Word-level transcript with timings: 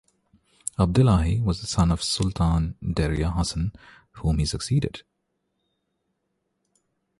Abdillahi 0.79 1.43
was 1.43 1.61
the 1.61 1.67
son 1.67 1.91
of 1.91 2.01
Sultan 2.01 2.73
Deria 2.83 3.35
Hassan 3.35 3.71
whom 4.13 4.39
he 4.39 4.47
succeeded. 4.47 5.03